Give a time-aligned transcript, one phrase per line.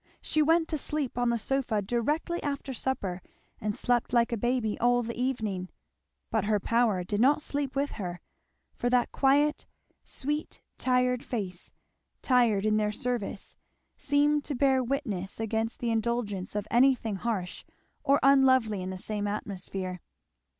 [0.19, 3.21] She went to sleep on the sofa directly after supper
[3.59, 5.69] and slept like a baby all the evening;
[6.31, 8.19] but her power did not sleep with her;
[8.73, 9.67] for that quiet,
[10.03, 11.71] sweet, tired face,
[12.23, 13.55] tired in their service,
[13.95, 17.63] seemed to bear witness against the indulgence of anything harsh
[18.03, 20.01] or unlovely in the same atmosphere.